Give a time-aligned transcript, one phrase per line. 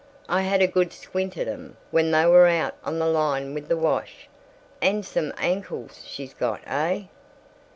[0.27, 3.67] I had a good squint at 'em when they were out on the line with
[3.67, 4.27] the wash.
[4.81, 7.03] And some ankles she's got, heh?"